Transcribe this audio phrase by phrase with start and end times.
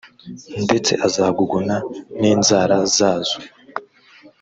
[0.65, 1.75] ndetse azaguguna
[2.19, 3.37] n inzara zazo